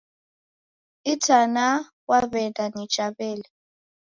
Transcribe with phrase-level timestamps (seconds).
[1.13, 1.75] Itanaa
[2.09, 3.47] waw'eenda nicha wele.